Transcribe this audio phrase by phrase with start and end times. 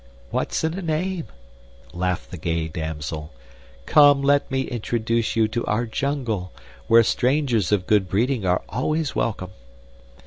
[0.31, 1.27] "What's in a name?"
[1.93, 3.31] laughed the gay damsel.
[3.85, 6.51] "Come, let me introduce you to our jungle,
[6.87, 9.51] where strangers of good breeding are always welcome."